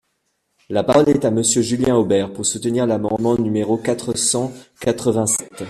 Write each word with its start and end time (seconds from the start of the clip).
La 0.69 0.81
parole 0.83 1.09
est 1.09 1.25
à 1.25 1.29
Monsieur 1.29 1.61
Julien 1.61 1.95
Aubert, 1.95 2.33
pour 2.33 2.43
soutenir 2.43 2.87
l’amendement 2.87 3.37
numéro 3.37 3.77
quatre 3.77 4.15
cent 4.17 4.51
quatre-vingt-sept. 4.79 5.47